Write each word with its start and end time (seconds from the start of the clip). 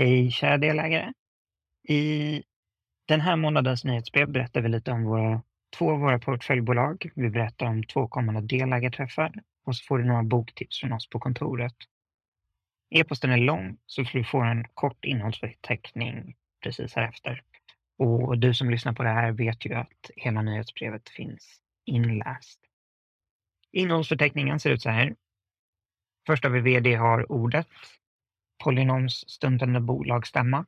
Hej 0.00 0.30
kära 0.30 0.58
delägare! 0.58 1.12
I 1.88 2.42
den 3.08 3.20
här 3.20 3.36
månadens 3.36 3.84
nyhetsbrev 3.84 4.28
berättar 4.32 4.60
vi 4.60 4.68
lite 4.68 4.92
om 4.92 5.04
våra, 5.04 5.42
två 5.78 5.90
av 5.90 6.00
våra 6.00 6.18
portföljbolag. 6.18 7.10
Vi 7.14 7.30
berättar 7.30 7.66
om 7.66 7.84
två 7.84 8.08
kommande 8.08 8.40
delägarträffar 8.40 9.32
och 9.64 9.76
så 9.76 9.84
får 9.84 9.98
du 9.98 10.04
några 10.04 10.22
boktips 10.22 10.80
från 10.80 10.92
oss 10.92 11.08
på 11.08 11.20
kontoret. 11.20 11.74
E-posten 12.90 13.30
är 13.30 13.36
lång 13.36 13.76
så 13.86 14.02
du 14.02 14.24
får 14.24 14.44
en 14.44 14.64
kort 14.74 15.04
innehållsförteckning 15.04 16.36
precis 16.62 16.94
här 16.94 17.08
efter. 17.08 17.42
Och 17.98 18.38
du 18.38 18.54
som 18.54 18.70
lyssnar 18.70 18.92
på 18.92 19.02
det 19.02 19.08
här 19.08 19.32
vet 19.32 19.66
ju 19.66 19.74
att 19.74 20.10
hela 20.16 20.42
nyhetsbrevet 20.42 21.08
finns 21.08 21.60
inläst. 21.84 22.60
Innehållsförteckningen 23.72 24.60
ser 24.60 24.70
ut 24.70 24.82
så 24.82 24.90
här. 24.90 25.14
Först 26.26 26.44
har 26.44 26.50
vi 26.50 26.60
VD 26.60 26.94
har 26.94 27.32
ordet. 27.32 27.66
Polynoms 28.64 29.30
stundande 29.30 29.80
bolagsstämma. 29.80 30.66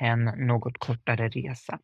En 0.00 0.24
något 0.24 0.78
kortare 0.78 1.28
resa. 1.28 1.78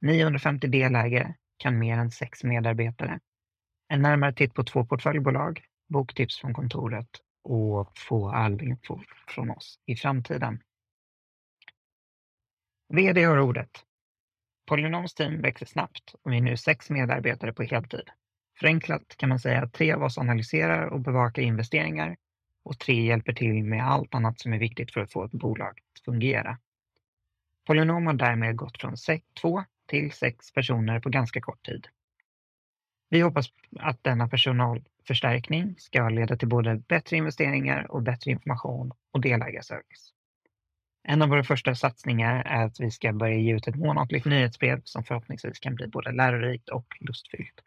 950 0.00 0.66
delägare 0.66 1.34
kan 1.56 1.78
mer 1.78 1.98
än 1.98 2.10
sex 2.10 2.44
medarbetare. 2.44 3.20
En 3.88 4.02
närmare 4.02 4.32
titt 4.32 4.54
på 4.54 4.64
två 4.64 4.86
portföljbolag, 4.86 5.64
boktips 5.88 6.40
från 6.40 6.54
kontoret 6.54 7.08
och 7.44 7.98
få 7.98 8.30
all 8.30 8.62
info 8.62 9.00
från 9.28 9.50
oss 9.50 9.78
i 9.86 9.96
framtiden. 9.96 10.62
VD 12.88 13.24
har 13.24 13.38
ordet. 13.38 13.70
Polynoms 14.66 15.14
team 15.14 15.40
växer 15.40 15.66
snabbt 15.66 16.14
och 16.22 16.32
vi 16.32 16.36
är 16.36 16.40
nu 16.40 16.56
sex 16.56 16.90
medarbetare 16.90 17.52
på 17.52 17.62
heltid. 17.62 18.10
Förenklat 18.58 19.16
kan 19.16 19.28
man 19.28 19.38
säga 19.38 19.62
att 19.62 19.72
tre 19.72 19.92
av 19.92 20.02
oss 20.02 20.18
analyserar 20.18 20.86
och 20.86 21.00
bevakar 21.00 21.42
investeringar 21.42 22.16
och 22.70 22.78
tre 22.78 23.02
hjälper 23.02 23.32
till 23.32 23.64
med 23.64 23.86
allt 23.86 24.14
annat 24.14 24.40
som 24.40 24.52
är 24.52 24.58
viktigt 24.58 24.92
för 24.92 25.00
att 25.00 25.12
få 25.12 25.24
ett 25.24 25.32
bolag 25.32 25.78
att 25.94 26.04
fungera. 26.04 26.58
Polynom 27.66 28.06
har 28.06 28.14
därmed 28.14 28.56
gått 28.56 28.80
från 28.80 28.94
två 29.40 29.64
till 29.86 30.12
sex 30.12 30.52
personer 30.52 31.00
på 31.00 31.08
ganska 31.08 31.40
kort 31.40 31.66
tid. 31.66 31.86
Vi 33.08 33.20
hoppas 33.20 33.46
att 33.80 34.04
denna 34.04 34.28
personalförstärkning 34.28 35.74
ska 35.78 36.08
leda 36.08 36.36
till 36.36 36.48
både 36.48 36.76
bättre 36.76 37.16
investeringar 37.16 37.90
och 37.90 38.02
bättre 38.02 38.30
information 38.30 38.92
och 39.12 39.20
delägarservice. 39.20 40.12
En 41.02 41.22
av 41.22 41.28
våra 41.28 41.44
första 41.44 41.74
satsningar 41.74 42.42
är 42.44 42.64
att 42.64 42.80
vi 42.80 42.90
ska 42.90 43.12
börja 43.12 43.36
ge 43.36 43.54
ut 43.54 43.68
ett 43.68 43.76
månatligt 43.76 44.26
nyhetsbrev 44.26 44.80
som 44.84 45.04
förhoppningsvis 45.04 45.58
kan 45.58 45.74
bli 45.74 45.86
både 45.86 46.12
lärorikt 46.12 46.68
och 46.68 46.86
lustfyllt. 47.00 47.60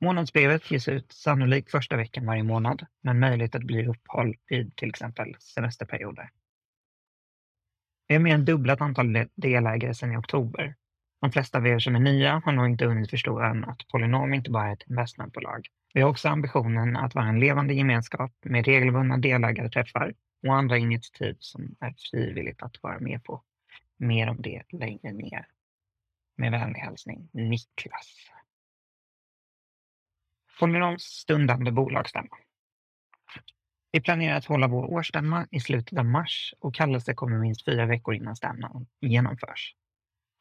Månadsbrevet 0.00 0.70
ges 0.70 0.88
ut 0.88 1.12
sannolikt 1.12 1.70
första 1.70 1.96
veckan 1.96 2.26
varje 2.26 2.42
månad, 2.42 2.86
men 3.02 3.18
möjligt 3.18 3.54
att 3.54 3.62
bli 3.62 3.86
uppehåll 3.86 4.34
vid 4.48 4.76
till 4.76 4.88
exempel 4.88 5.36
semesterperioder. 5.38 6.30
Vi 8.08 8.14
har 8.14 8.22
mer 8.22 8.34
än 8.34 8.44
dubblat 8.44 8.80
antalet 8.80 9.28
delägare 9.34 9.94
sedan 9.94 10.12
i 10.12 10.16
oktober. 10.16 10.74
De 11.20 11.32
flesta 11.32 11.58
av 11.58 11.66
er 11.66 11.78
som 11.78 11.96
är 11.96 12.00
nya 12.00 12.42
har 12.44 12.52
nog 12.52 12.66
inte 12.66 12.86
hunnit 12.86 13.10
förstå 13.10 13.40
än 13.40 13.64
att 13.64 13.88
Polynom 13.88 14.34
inte 14.34 14.50
bara 14.50 14.68
är 14.68 14.72
ett 14.72 14.88
investmentbolag. 14.88 15.66
Vi 15.94 16.00
har 16.00 16.10
också 16.10 16.28
ambitionen 16.28 16.96
att 16.96 17.14
vara 17.14 17.26
en 17.26 17.40
levande 17.40 17.74
gemenskap 17.74 18.32
med 18.44 18.66
regelbundna 18.66 19.16
delägarträffar 19.16 20.14
och 20.46 20.54
andra 20.54 20.78
initiativ 20.78 21.36
som 21.38 21.76
är 21.80 21.94
frivilligt 22.10 22.62
att 22.62 22.82
vara 22.82 23.00
med 23.00 23.24
på. 23.24 23.42
Mer 23.96 24.28
om 24.28 24.42
det 24.42 24.62
längre 24.72 25.12
ner. 25.12 25.46
Med 26.36 26.52
vänlig 26.52 26.80
hälsning 26.80 27.28
Niklas. 27.32 28.30
Polynoms 30.60 31.02
stundande 31.02 31.70
bolagsstämma. 31.72 32.36
Vi 33.92 34.00
planerar 34.00 34.36
att 34.36 34.44
hålla 34.44 34.68
vår 34.68 34.84
årsstämma 34.84 35.46
i 35.50 35.60
slutet 35.60 35.98
av 35.98 36.04
mars 36.04 36.54
och 36.60 36.74
kallelse 36.74 37.14
kommer 37.14 37.38
minst 37.38 37.64
fyra 37.64 37.86
veckor 37.86 38.14
innan 38.14 38.36
stämman 38.36 38.86
genomförs. 39.00 39.74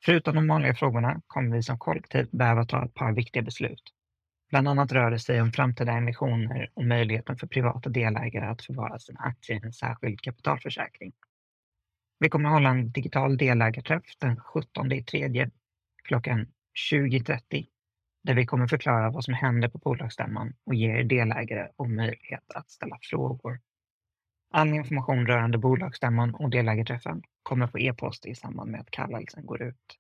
Förutom 0.05 0.35
de 0.35 0.47
vanliga 0.47 0.75
frågorna 0.75 1.21
kommer 1.27 1.55
vi 1.55 1.63
som 1.63 1.79
kollektiv 1.79 2.29
behöva 2.31 2.65
ta 2.65 2.85
ett 2.85 2.93
par 2.93 3.11
viktiga 3.11 3.43
beslut. 3.43 3.83
Bland 4.49 4.67
annat 4.67 4.91
rör 4.91 5.11
det 5.11 5.19
sig 5.19 5.41
om 5.41 5.51
framtida 5.51 5.91
emissioner 5.91 6.71
och 6.73 6.85
möjligheten 6.85 7.37
för 7.37 7.47
privata 7.47 7.89
delägare 7.89 8.45
att 8.45 8.61
förvara 8.61 8.99
sina 8.99 9.19
aktier 9.19 9.57
i 9.57 9.65
en 9.65 9.73
särskild 9.73 10.21
kapitalförsäkring. 10.21 11.13
Vi 12.19 12.29
kommer 12.29 12.49
att 12.49 12.53
hålla 12.53 12.69
en 12.69 12.91
digital 12.91 13.37
delägarträff 13.37 14.17
den 14.17 14.39
17 14.39 14.91
i 14.91 15.03
tredje 15.03 15.49
klockan 16.03 16.47
20.30 16.91 17.67
där 18.23 18.33
vi 18.33 18.45
kommer 18.45 18.67
förklara 18.67 19.09
vad 19.09 19.23
som 19.23 19.33
händer 19.33 19.69
på 19.69 19.77
bolagsstämman 19.77 20.53
och 20.65 20.75
ge 20.75 20.99
er 20.99 21.03
delägare 21.03 21.69
och 21.75 21.89
möjlighet 21.89 22.51
att 22.51 22.69
ställa 22.69 22.97
frågor. 23.01 23.59
All 24.51 24.67
information 24.67 25.27
rörande 25.27 25.57
bolagsstämman 25.57 26.35
och 26.35 26.49
delägarträffen 26.49 27.21
kommer 27.43 27.67
på 27.67 27.79
e-post 27.79 28.25
i 28.25 28.35
samband 28.35 28.71
med 28.71 28.81
att 28.81 28.91
kallelsen 28.91 29.21
liksom 29.21 29.45
går 29.45 29.61
ut. 29.61 29.99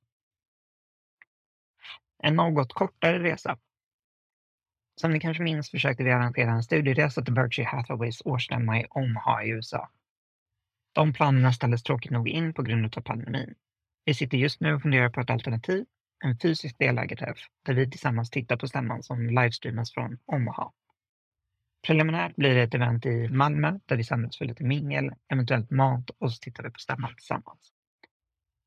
En 2.23 2.35
något 2.35 2.73
kortare 2.73 3.23
resa. 3.23 3.57
Som 5.01 5.11
ni 5.11 5.19
kanske 5.19 5.43
minns 5.43 5.71
försökte 5.71 6.03
vi 6.03 6.11
arrangera 6.11 6.51
en 6.51 6.63
studieresa 6.63 7.21
till 7.21 7.33
Berkshire 7.33 7.67
Hathaways 7.67 8.21
årsstämma 8.25 8.79
i 8.79 8.85
Omaha 8.89 9.43
i 9.43 9.49
USA. 9.49 9.89
De 10.93 11.13
planerna 11.13 11.53
ställdes 11.53 11.83
tråkigt 11.83 12.11
nog 12.11 12.29
in 12.29 12.53
på 12.53 12.61
grund 12.61 12.97
av 12.97 13.01
pandemin. 13.01 13.55
Vi 14.05 14.13
sitter 14.13 14.37
just 14.37 14.61
nu 14.61 14.73
och 14.73 14.81
funderar 14.81 15.09
på 15.09 15.21
ett 15.21 15.29
alternativ 15.29 15.85
en 16.23 16.37
fysisk 16.37 16.77
delägarträff 16.79 17.37
där 17.65 17.73
vi 17.73 17.89
tillsammans 17.89 18.29
tittar 18.29 18.57
på 18.57 18.67
stämman 18.67 19.03
som 19.03 19.27
livestreamas 19.27 19.93
från 19.93 20.17
Omaha. 20.25 20.71
Preliminärt 21.87 22.35
blir 22.35 22.55
det 22.55 22.61
ett 22.61 22.73
event 22.73 23.05
i 23.05 23.29
Malmö 23.29 23.79
där 23.85 23.95
vi 23.95 24.03
samlas 24.03 24.37
för 24.37 24.45
lite 24.45 24.63
mingel, 24.63 25.11
eventuellt 25.33 25.71
mat 25.71 26.09
och 26.17 26.33
så 26.33 26.39
tittar 26.39 26.63
vi 26.63 26.69
på 26.69 26.79
stämman 26.79 27.15
tillsammans. 27.15 27.73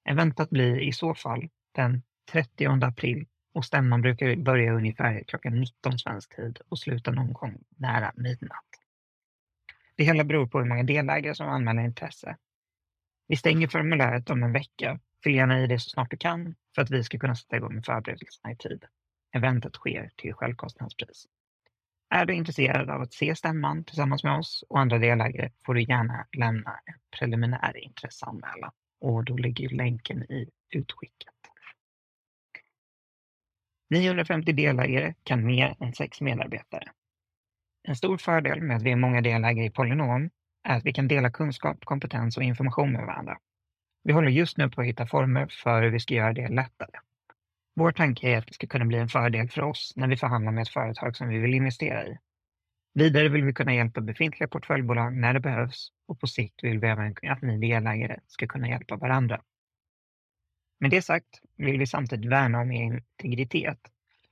Eventet 0.09 0.51
blir 0.51 0.81
i 0.81 0.93
så 0.93 1.15
fall 1.15 1.49
den 1.73 2.03
30 2.33 2.67
april 2.85 3.27
och 3.55 3.65
stämman 3.65 4.03
brukar 4.03 4.37
börja 4.37 4.73
ungefär 4.73 5.25
klockan 5.27 5.61
19 5.61 5.99
svensk 5.99 6.37
tid 6.37 6.59
och 6.69 6.79
sluta 6.79 7.11
någon 7.11 7.33
gång 7.33 7.59
nära 7.77 8.13
midnatt. 8.15 8.69
Det 9.97 10.05
hela 10.05 10.25
beror 10.25 10.47
på 10.47 10.59
hur 10.59 10.67
många 10.67 10.83
delägare 10.83 11.35
som 11.35 11.49
anmäler 11.49 11.83
intresse. 11.83 12.37
Vi 13.29 13.37
stänger 13.37 13.69
formuläret 13.69 14.31
om 14.31 14.43
en 14.43 14.53
vecka. 14.53 15.01
Fyll 15.25 15.35
gärna 15.35 15.61
i 15.61 15.67
det 15.67 15.79
så 15.79 15.91
snart 15.91 16.11
du 16.11 16.17
kan 16.17 16.55
för 16.77 16.83
att 16.83 16.91
vi 16.91 17.05
ska 17.05 17.19
kunna 17.19 17.35
sätta 17.35 17.57
igång 17.57 17.75
med 17.75 17.85
förberedelserna 17.85 18.53
i 18.53 18.57
tid. 18.57 18.85
Eventet 19.33 19.75
sker 19.75 20.11
till 20.17 20.35
självkostnadspris. 20.35 21.27
Är 22.11 22.27
du 22.27 22.35
intresserad 22.35 22.91
av 22.91 23.03
att 23.03 23.13
se 23.13 23.37
stämman 23.37 23.85
tillsammans 23.85 24.25
med 24.25 24.39
oss 24.39 24.65
och 24.69 24.81
andra 24.81 24.99
delägare 24.99 25.51
får 25.67 25.75
du 25.75 25.83
gärna 25.83 26.27
lämna 26.37 26.71
en 26.71 26.95
preliminär 27.19 27.77
intresseanmälan 27.77 28.73
och 29.01 29.25
då 29.25 29.37
ligger 29.37 29.69
länken 29.69 30.23
i 30.23 30.51
utskicket. 30.71 31.35
950 33.91 34.53
delägare 34.53 35.15
kan 35.23 35.47
mer 35.47 35.77
än 35.81 35.95
sex 35.95 36.21
medarbetare. 36.21 36.93
En 37.83 37.97
stor 37.97 38.19
fördel 38.19 38.63
med 38.63 38.77
att 38.77 38.83
vi 38.83 38.93
är 38.93 38.97
många 38.97 39.21
delägare 39.21 39.67
i 39.67 39.71
Polynom 39.71 40.31
är 40.63 40.77
att 40.77 40.85
vi 40.85 40.93
kan 40.93 41.09
dela 41.09 41.31
kunskap, 41.31 41.85
kompetens 41.85 42.37
och 42.37 42.43
information 42.43 42.93
med 42.93 43.07
varandra. 43.07 43.39
Vi 44.07 44.13
håller 44.13 44.31
just 44.31 44.59
nu 44.59 44.71
på 44.71 44.81
att 44.81 44.87
hitta 44.87 45.07
former 45.07 45.47
för 45.63 45.83
hur 45.83 45.91
vi 45.91 46.01
ska 46.01 46.15
göra 46.15 46.33
det 46.33 46.49
lättare. 46.49 46.99
Vår 47.75 47.93
tanke 47.93 48.29
är 48.29 48.39
att 48.39 48.47
det 48.47 48.55
ska 48.55 48.67
kunna 48.67 48.85
bli 48.85 48.99
en 48.99 49.09
fördel 49.09 49.49
för 49.49 49.63
oss 49.63 49.93
när 49.97 50.09
vi 50.09 50.17
förhandlar 50.17 50.53
med 50.53 50.63
ett 50.63 50.69
företag 50.69 51.17
som 51.17 51.29
vi 51.29 51.39
vill 51.39 51.55
investera 51.55 52.07
i. 52.07 52.19
Vidare 52.95 53.29
vill 53.29 53.45
vi 53.45 53.53
kunna 53.53 53.75
hjälpa 53.75 54.01
befintliga 54.01 54.49
portföljbolag 54.49 55.17
när 55.17 55.35
det 55.35 55.41
behövs 55.41 55.93
och 56.09 56.21
på 56.21 56.27
sikt 56.27 56.65
vill 56.65 56.79
vi 56.79 56.87
även 56.87 57.15
att 57.23 57.43
ni 57.43 57.59
delägare 57.59 58.17
ska 58.27 58.47
kunna 58.47 58.69
hjälpa 58.69 58.97
varandra. 58.97 59.41
Med 60.81 60.91
det 60.91 61.03
sagt 61.03 61.41
vill 61.57 61.79
vi 61.79 61.87
samtidigt 61.87 62.31
värna 62.31 62.61
om 62.61 62.73
er 62.73 62.83
integritet, 62.83 63.81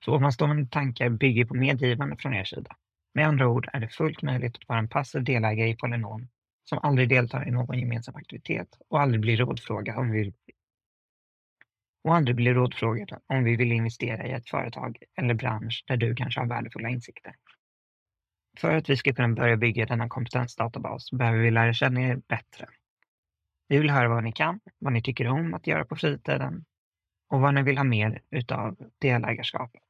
så 0.04 0.14
ovanstående 0.14 0.66
tankar 0.66 1.08
bygger 1.08 1.44
på 1.44 1.54
medgivande 1.54 2.16
från 2.16 2.34
er 2.34 2.44
sida. 2.44 2.76
Med 3.14 3.26
andra 3.26 3.48
ord 3.48 3.68
är 3.72 3.80
det 3.80 3.88
fullt 3.88 4.22
möjligt 4.22 4.56
att 4.56 4.68
vara 4.68 4.78
en 4.78 4.88
passiv 4.88 5.24
delägare 5.24 5.68
i 5.68 5.76
Polynom 5.76 6.28
som 6.64 6.78
aldrig 6.82 7.08
deltar 7.08 7.48
i 7.48 7.50
någon 7.50 7.78
gemensam 7.78 8.16
aktivitet 8.16 8.68
och 8.88 9.00
aldrig 9.00 9.20
blir 9.20 9.36
rådfrågad 9.36 9.98
om 9.98 10.10
vi 10.10 10.18
vill 10.18 10.32
och 12.04 12.14
aldrig 12.14 12.36
blir 12.36 12.54
rådfrågad 12.54 13.20
om 13.26 13.44
vi 13.44 13.56
vill 13.56 13.72
investera 13.72 14.26
i 14.26 14.32
ett 14.32 14.48
företag 14.48 14.98
eller 15.16 15.34
bransch 15.34 15.84
där 15.86 15.96
du 15.96 16.14
kanske 16.14 16.40
har 16.40 16.46
värdefulla 16.46 16.88
insikter. 16.88 17.34
För 18.58 18.76
att 18.76 18.88
vi 18.88 18.96
ska 18.96 19.12
kunna 19.12 19.28
börja 19.28 19.56
bygga 19.56 19.86
denna 19.86 20.08
kompetensdatabas 20.08 21.10
behöver 21.10 21.38
vi 21.38 21.50
lära 21.50 21.72
känna 21.72 22.00
er 22.00 22.16
bättre. 22.16 22.68
Vi 23.68 23.78
vill 23.78 23.90
höra 23.90 24.08
vad 24.08 24.24
ni 24.24 24.32
kan, 24.32 24.60
vad 24.78 24.92
ni 24.92 25.02
tycker 25.02 25.28
om 25.28 25.54
att 25.54 25.66
göra 25.66 25.84
på 25.84 25.96
fritiden 25.96 26.64
och 27.28 27.40
vad 27.40 27.54
ni 27.54 27.62
vill 27.62 27.76
ha 27.76 27.84
mer 27.84 28.22
utav 28.30 28.76
delägarskapet. 28.98 29.82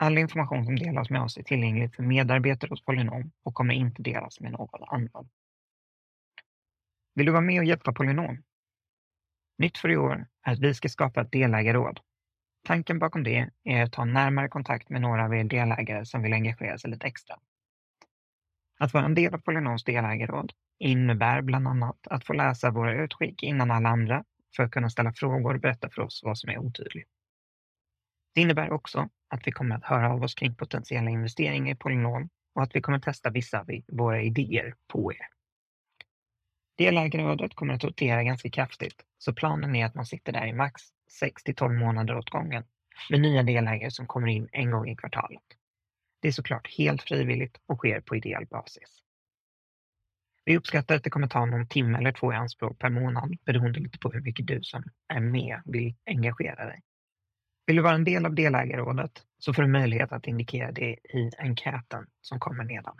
All 0.00 0.18
information 0.18 0.64
som 0.64 0.76
delas 0.76 1.10
med 1.10 1.22
oss 1.22 1.36
är 1.36 1.42
tillgänglig 1.42 1.94
för 1.94 2.02
medarbetare 2.02 2.68
hos 2.70 2.84
Polynom 2.84 3.32
och 3.42 3.54
kommer 3.54 3.74
inte 3.74 4.02
delas 4.02 4.40
med 4.40 4.52
någon 4.52 4.84
annan. 4.88 5.28
Vill 7.14 7.26
du 7.26 7.32
vara 7.32 7.42
med 7.42 7.58
och 7.58 7.64
hjälpa 7.64 7.92
Polynom? 7.92 8.42
Nytt 9.58 9.78
för 9.78 9.90
i 9.90 9.96
år 9.96 10.26
är 10.42 10.52
att 10.52 10.58
vi 10.58 10.74
ska 10.74 10.88
skapa 10.88 11.20
ett 11.20 11.32
delägarråd. 11.32 12.00
Tanken 12.66 12.98
bakom 12.98 13.22
det 13.22 13.50
är 13.64 13.82
att 13.82 13.92
ta 13.92 14.04
närmare 14.04 14.48
kontakt 14.48 14.88
med 14.88 15.00
några 15.00 15.24
av 15.24 15.34
er 15.34 15.44
delägare 15.44 16.06
som 16.06 16.22
vill 16.22 16.32
engagera 16.32 16.78
sig 16.78 16.90
lite 16.90 17.06
extra. 17.06 17.36
Att 18.78 18.94
vara 18.94 19.04
en 19.04 19.14
del 19.14 19.34
av 19.34 19.38
Polynoms 19.38 19.84
delägarråd 19.84 20.52
innebär 20.78 21.42
bland 21.42 21.68
annat 21.68 22.06
att 22.06 22.24
få 22.24 22.32
läsa 22.32 22.70
våra 22.70 23.02
utskick 23.04 23.42
innan 23.42 23.70
alla 23.70 23.88
andra 23.88 24.24
för 24.56 24.62
att 24.62 24.70
kunna 24.70 24.90
ställa 24.90 25.12
frågor 25.12 25.54
och 25.54 25.60
berätta 25.60 25.90
för 25.90 26.02
oss 26.02 26.20
vad 26.24 26.38
som 26.38 26.50
är 26.50 26.58
otydligt. 26.58 27.17
Det 28.34 28.40
innebär 28.40 28.70
också 28.72 29.08
att 29.28 29.46
vi 29.46 29.52
kommer 29.52 29.76
att 29.76 29.84
höra 29.84 30.12
av 30.12 30.22
oss 30.22 30.34
kring 30.34 30.54
potentiella 30.54 31.10
investeringar 31.10 31.72
i 31.72 31.76
Polynom 31.76 32.28
och 32.54 32.62
att 32.62 32.76
vi 32.76 32.80
kommer 32.80 32.98
att 32.98 33.04
testa 33.04 33.30
vissa 33.30 33.60
av 33.60 33.66
våra 33.88 34.22
idéer 34.22 34.74
på 34.92 35.12
er. 35.12 35.26
Delägarrådet 36.78 37.54
kommer 37.54 37.74
att 37.74 37.84
rotera 37.84 38.24
ganska 38.24 38.50
kraftigt, 38.50 39.04
så 39.18 39.34
planen 39.34 39.76
är 39.76 39.86
att 39.86 39.94
man 39.94 40.06
sitter 40.06 40.32
där 40.32 40.46
i 40.46 40.52
max 40.52 40.82
6 41.20 41.42
till 41.42 41.54
12 41.54 41.74
månader 41.74 42.16
åt 42.16 42.30
gången 42.30 42.64
med 43.10 43.20
nya 43.20 43.42
delägare 43.42 43.90
som 43.90 44.06
kommer 44.06 44.28
in 44.28 44.48
en 44.52 44.70
gång 44.70 44.88
i 44.88 44.96
kvartalet. 44.96 45.42
Det 46.20 46.28
är 46.28 46.32
såklart 46.32 46.74
helt 46.78 47.02
frivilligt 47.02 47.60
och 47.66 47.78
sker 47.78 48.00
på 48.00 48.16
ideell 48.16 48.46
basis. 48.46 49.02
Vi 50.44 50.56
uppskattar 50.56 50.94
att 50.94 51.04
det 51.04 51.10
kommer 51.10 51.28
ta 51.28 51.46
någon 51.46 51.68
timme 51.68 51.98
eller 51.98 52.12
två 52.12 52.32
i 52.32 52.36
anspråk 52.36 52.78
per 52.78 52.90
månad 52.90 53.36
beroende 53.44 53.80
lite 53.80 53.98
på 53.98 54.10
hur 54.10 54.20
mycket 54.20 54.46
du 54.46 54.62
som 54.62 54.84
är 55.08 55.20
med 55.20 55.62
vill 55.64 55.94
engagera 56.06 56.64
dig. 56.64 56.82
Vill 57.68 57.76
du 57.76 57.82
vara 57.82 57.94
en 57.94 58.04
del 58.04 58.26
av 58.26 58.34
delägarrådet 58.34 59.22
så 59.38 59.54
får 59.54 59.62
du 59.62 59.68
möjlighet 59.68 60.12
att 60.12 60.26
indikera 60.26 60.72
det 60.72 60.96
i 61.04 61.30
enkäten 61.38 62.06
som 62.20 62.40
kommer 62.40 62.64
nedan. 62.64 62.96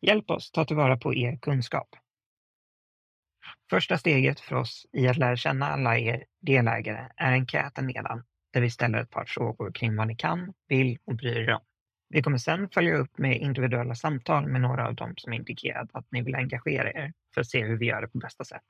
Hjälp 0.00 0.30
oss 0.30 0.50
ta 0.50 0.64
tillvara 0.64 0.96
på 0.96 1.14
er 1.14 1.36
kunskap. 1.36 1.88
Första 3.70 3.98
steget 3.98 4.40
för 4.40 4.56
oss 4.56 4.86
i 4.92 5.08
att 5.08 5.16
lära 5.16 5.36
känna 5.36 5.66
alla 5.66 5.98
er 5.98 6.24
delägare 6.40 7.08
är 7.16 7.32
enkäten 7.32 7.86
nedan, 7.86 8.24
där 8.52 8.60
vi 8.60 8.70
ställer 8.70 8.98
ett 8.98 9.10
par 9.10 9.24
frågor 9.24 9.72
kring 9.72 9.96
vad 9.96 10.08
ni 10.08 10.16
kan, 10.16 10.52
vill 10.68 10.98
och 11.04 11.16
bryr 11.16 11.36
er 11.36 11.54
om. 11.54 11.64
Vi 12.08 12.22
kommer 12.22 12.38
sedan 12.38 12.68
följa 12.68 12.96
upp 12.96 13.18
med 13.18 13.36
individuella 13.36 13.94
samtal 13.94 14.46
med 14.46 14.60
några 14.60 14.88
av 14.88 14.94
dem 14.94 15.14
som 15.16 15.32
indikerat 15.32 15.88
att 15.92 16.06
ni 16.12 16.22
vill 16.22 16.34
engagera 16.34 16.92
er 16.92 17.12
för 17.34 17.40
att 17.40 17.48
se 17.48 17.64
hur 17.64 17.76
vi 17.76 17.86
gör 17.86 18.00
det 18.00 18.08
på 18.08 18.18
bästa 18.18 18.44
sätt. 18.44 18.66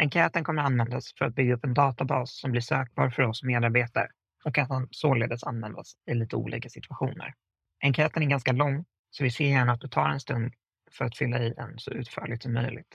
Enkäten 0.00 0.44
kommer 0.44 0.62
användas 0.62 1.14
för 1.18 1.24
att 1.24 1.34
bygga 1.34 1.54
upp 1.54 1.64
en 1.64 1.74
databas 1.74 2.40
som 2.40 2.50
blir 2.50 2.60
sökbar 2.60 3.10
för 3.10 3.22
oss 3.22 3.42
medarbetare 3.42 4.08
och 4.44 4.54
kan 4.54 4.88
således 4.90 5.44
användas 5.44 5.92
i 6.06 6.14
lite 6.14 6.36
olika 6.36 6.68
situationer. 6.68 7.34
Enkäten 7.80 8.22
är 8.22 8.26
ganska 8.26 8.52
lång, 8.52 8.84
så 9.10 9.24
vi 9.24 9.30
ser 9.30 9.44
gärna 9.44 9.72
att 9.72 9.80
du 9.80 9.88
tar 9.88 10.08
en 10.08 10.20
stund 10.20 10.52
för 10.90 11.04
att 11.04 11.16
fylla 11.16 11.42
i 11.42 11.50
den 11.50 11.78
så 11.78 11.90
utförligt 11.90 12.42
som 12.42 12.52
möjligt. 12.52 12.94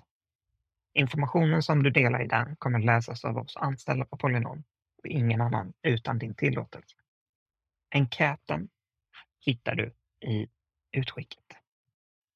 Informationen 0.93 1.63
som 1.63 1.83
du 1.83 1.89
delar 1.89 2.23
i 2.23 2.27
den 2.27 2.55
kommer 2.55 2.79
läsas 2.79 3.25
av 3.25 3.37
oss 3.37 3.57
anställda 3.57 4.05
på 4.05 4.17
Polynom 4.17 4.63
och 4.97 5.07
ingen 5.07 5.41
annan 5.41 5.73
utan 5.81 6.19
din 6.19 6.35
tillåtelse. 6.35 6.95
Enkäten 7.95 8.69
hittar 9.45 9.75
du 9.75 9.93
i 10.21 10.47
utskicket. 10.91 11.45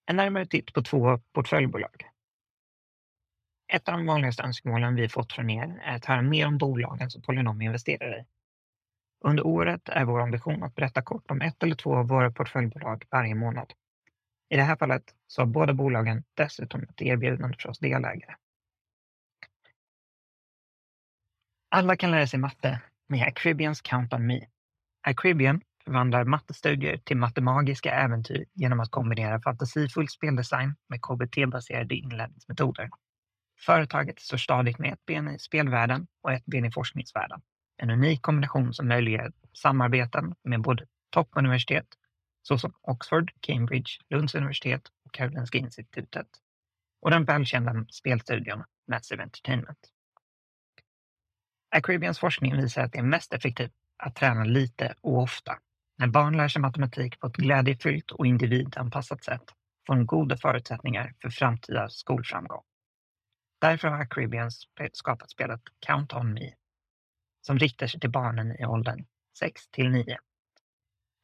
En 0.05 0.15
närmare 0.15 0.45
titt 0.45 0.73
på 0.73 0.81
två 0.81 1.19
portföljbolag. 1.33 2.05
Ett 3.71 3.89
av 3.89 3.97
de 3.97 4.05
vanligaste 4.05 4.43
önskemålen 4.43 4.95
vi 4.95 5.09
fått 5.09 5.33
från 5.33 5.49
er 5.49 5.81
är 5.83 5.95
att 5.95 6.05
höra 6.05 6.21
mer 6.21 6.47
om 6.47 6.57
bolagen 6.57 7.09
som 7.09 7.21
Polynom 7.21 7.61
investerar 7.61 8.19
i. 8.19 8.25
Under 9.25 9.45
året 9.45 9.89
är 9.89 10.05
vår 10.05 10.21
ambition 10.21 10.63
att 10.63 10.75
berätta 10.75 11.01
kort 11.01 11.31
om 11.31 11.41
ett 11.41 11.63
eller 11.63 11.75
två 11.75 11.95
av 11.95 12.07
våra 12.07 12.31
portföljbolag 12.31 13.05
varje 13.11 13.35
månad. 13.35 13.73
I 14.49 14.55
det 14.55 14.63
här 14.63 14.75
fallet 14.75 15.03
så 15.27 15.41
har 15.41 15.45
båda 15.45 15.73
bolagen 15.73 16.23
dessutom 16.33 16.83
ett 16.83 17.01
erbjudande 17.01 17.57
för 17.59 17.69
oss 17.69 17.79
delägare. 17.79 18.35
Alla 21.69 21.95
kan 21.95 22.11
lära 22.11 22.27
sig 22.27 22.39
matte 22.39 22.81
med 23.07 23.27
Acribians 23.27 23.81
Count 23.81 24.13
on 24.13 24.27
Me. 24.27 24.47
Acribian 25.01 25.61
förvandlar 25.83 26.23
mattestudier 26.23 26.97
till 26.97 27.17
matemagiska 27.17 27.91
äventyr 27.91 28.45
genom 28.53 28.79
att 28.79 28.91
kombinera 28.91 29.41
fantasifull 29.41 30.09
speldesign 30.09 30.75
med 30.87 31.01
KBT-baserade 31.01 31.95
inlärningsmetoder. 31.95 32.89
Företaget 33.59 34.19
står 34.19 34.37
stadigt 34.37 34.79
med 34.79 34.93
ett 34.93 35.05
ben 35.05 35.35
i 35.35 35.39
spelvärlden 35.39 36.07
och 36.21 36.31
ett 36.31 36.45
ben 36.45 36.65
i 36.65 36.71
forskningsvärlden. 36.71 37.41
En 37.77 37.89
unik 37.89 38.21
kombination 38.21 38.73
som 38.73 38.87
möjliggör 38.87 39.31
samarbeten 39.53 40.35
med 40.43 40.61
både 40.61 40.85
toppuniversitet 41.09 41.87
såsom 42.41 42.73
Oxford, 42.81 43.31
Cambridge, 43.39 43.91
Lunds 44.09 44.35
universitet 44.35 44.81
och 45.05 45.13
Karolinska 45.13 45.57
institutet 45.57 46.27
och 47.01 47.11
den 47.11 47.25
välkända 47.25 47.85
spelstudion 47.89 48.63
Massive 48.87 49.23
Entertainment. 49.23 49.79
Acribians 51.75 52.19
forskning 52.19 52.57
visar 52.57 52.83
att 52.83 52.91
det 52.91 52.99
är 52.99 53.03
mest 53.03 53.33
effektivt 53.33 53.73
att 53.97 54.15
träna 54.15 54.43
lite 54.43 54.93
och 55.01 55.21
ofta. 55.21 55.59
När 55.97 56.07
barn 56.07 56.37
lär 56.37 56.47
sig 56.47 56.61
matematik 56.61 57.19
på 57.19 57.27
ett 57.27 57.35
glädjefyllt 57.35 58.11
och 58.11 58.27
individanpassat 58.27 59.23
sätt 59.23 59.43
får 59.87 59.95
de 59.95 60.05
goda 60.05 60.37
förutsättningar 60.37 61.13
för 61.21 61.29
framtida 61.29 61.89
skolframgång. 61.89 62.63
Därför 63.59 63.87
har 63.87 64.05
Caribbean 64.05 64.51
skapat 64.93 65.31
spelet 65.31 65.61
Count 65.79 66.13
On 66.13 66.33
Me 66.33 66.53
som 67.41 67.59
riktar 67.59 67.87
sig 67.87 67.99
till 67.99 68.11
barnen 68.11 68.61
i 68.61 68.65
åldern 68.65 69.05
6 69.39 69.67
till 69.67 69.89
9. 69.89 70.17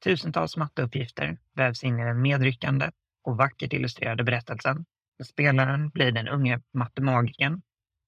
Tusentals 0.04 0.58
matteuppgifter 0.58 1.38
vävs 1.54 1.84
in 1.84 2.00
i 2.00 2.04
den 2.04 2.22
medryckande 2.22 2.92
och 3.24 3.38
vackert 3.38 3.74
illustrerade 3.74 4.24
berättelsen 4.24 4.86
där 5.18 5.26
spelaren 5.26 5.90
blir 5.90 6.12
den 6.12 6.28
unge 6.28 6.62
matemagikern 6.74 7.62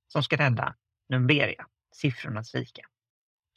som 0.07 0.23
ska 0.23 0.37
rädda 0.37 0.75
Numberia, 1.09 1.67
siffrornas 1.95 2.55
rike. 2.55 2.81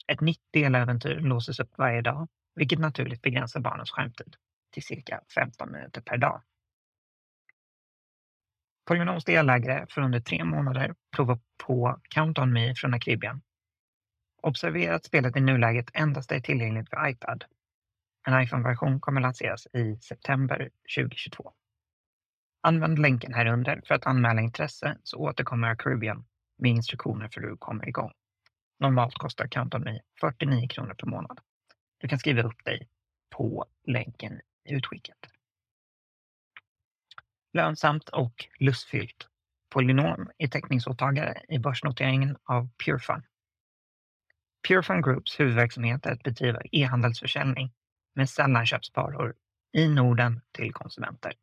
Ett 0.07 0.21
nytt 0.21 0.43
deläventyr 0.51 1.19
låses 1.19 1.59
upp 1.59 1.77
varje 1.77 2.01
dag, 2.01 2.27
vilket 2.55 2.79
naturligt 2.79 3.21
begränsar 3.21 3.59
barnens 3.59 3.91
skärmtid 3.91 4.35
till 4.71 4.83
cirka 4.83 5.21
15 5.35 5.71
minuter 5.71 6.01
per 6.01 6.17
dag. 6.17 6.41
Polynoms 8.91 9.25
delägare 9.25 9.85
får 9.89 10.01
under 10.01 10.19
tre 10.19 10.43
månader 10.43 10.95
prova 11.15 11.39
på 11.57 11.99
Count 12.09 12.39
On 12.39 12.53
Me 12.53 12.75
från 12.75 12.93
Acribian. 12.93 13.41
Observera 14.41 14.95
att 14.95 15.05
spelet 15.05 15.37
i 15.37 15.39
nuläget 15.39 15.89
endast 15.93 16.31
är 16.31 16.39
tillgängligt 16.39 16.89
för 16.89 17.09
iPad. 17.09 17.43
En 18.27 18.43
iPhone-version 18.43 18.99
kommer 18.99 19.21
lanseras 19.21 19.67
i 19.67 19.97
september 20.01 20.69
2022. 20.97 21.51
Använd 22.61 22.99
länken 22.99 23.33
här 23.33 23.45
under 23.45 23.81
för 23.87 23.95
att 23.95 24.05
anmäla 24.05 24.41
intresse 24.41 24.97
så 25.03 25.17
återkommer 25.17 25.67
Acribian 25.67 26.25
med 26.57 26.71
instruktioner 26.71 27.27
för 27.27 27.41
hur 27.41 27.49
du 27.49 27.57
kommer 27.57 27.87
igång. 27.87 28.11
Normalt 28.79 29.13
kostar 29.13 29.47
Count 29.47 29.75
On 29.75 29.83
Me 29.83 29.99
49 30.21 30.67
kronor 30.67 30.93
per 30.93 31.07
månad. 31.07 31.39
Du 31.97 32.07
kan 32.07 32.19
skriva 32.19 32.41
upp 32.41 32.65
dig 32.65 32.87
på 33.29 33.65
länken 33.87 34.41
i 34.65 34.73
utskicket. 34.73 35.17
Lönsamt 37.53 38.09
och 38.09 38.47
lustfyllt. 38.59 39.27
Polynom 39.69 40.31
är 40.37 40.47
täckningsåtagare 40.47 41.41
i 41.49 41.59
börsnoteringen 41.59 42.37
av 42.43 42.69
PureFun. 42.85 43.23
PureFun 44.67 45.01
Groups 45.01 45.39
huvudverksamhet 45.39 46.05
är 46.05 46.11
att 46.11 46.23
bedriva 46.23 46.61
e-handelsförsäljning 46.71 47.73
med 48.15 48.29
sällanköpsvaror 48.29 49.35
i 49.73 49.87
Norden 49.87 50.41
till 50.51 50.73
konsumenter. 50.73 51.33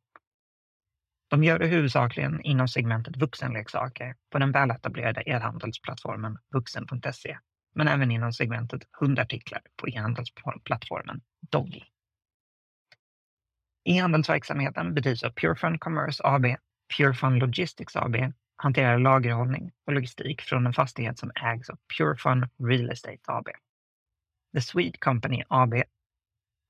De 1.28 1.44
gör 1.44 1.58
det 1.58 1.66
huvudsakligen 1.66 2.40
inom 2.40 2.68
segmentet 2.68 3.16
vuxenleksaker 3.16 4.16
på 4.30 4.38
den 4.38 4.52
väletablerade 4.52 5.22
e-handelsplattformen 5.26 6.38
vuxen.se, 6.52 7.38
men 7.74 7.88
även 7.88 8.10
inom 8.10 8.32
segmentet 8.32 8.82
hundartiklar 9.00 9.62
på 9.76 9.88
e-handelsplattformen 9.88 11.20
Doggy. 11.50 11.82
E-handelsverksamheten 13.88 14.94
bedrivs 14.94 15.22
av 15.22 15.30
Purefund 15.30 15.80
Commerce 15.80 16.22
AB. 16.24 16.44
Purefund 16.96 17.38
Logistics 17.38 17.96
AB 17.96 18.16
hanterar 18.56 18.98
lagerhållning 18.98 19.70
och 19.86 19.92
logistik 19.92 20.42
från 20.42 20.66
en 20.66 20.72
fastighet 20.72 21.18
som 21.18 21.30
ägs 21.34 21.70
av 21.70 21.78
Purefund 21.98 22.44
Real 22.58 22.90
Estate 22.90 23.18
AB. 23.26 23.48
The 24.54 24.60
Swede 24.60 24.98
Company 24.98 25.42
AB 25.48 25.74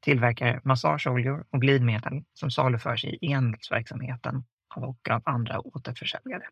tillverkar 0.00 0.60
massageoljor 0.64 1.46
och 1.50 1.60
glidmedel 1.60 2.24
som 2.34 2.50
saluförs 2.50 3.04
i 3.04 3.18
e-handelsverksamheten 3.20 4.44
och 4.74 5.08
av 5.10 5.22
andra 5.24 5.60
återförsäljare. 5.60 6.44